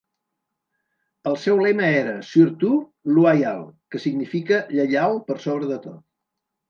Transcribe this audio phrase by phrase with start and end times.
[1.31, 3.61] El seu lema era "Surtout Loyal",
[3.93, 6.05] que significa 'lleial per sobre de tot'.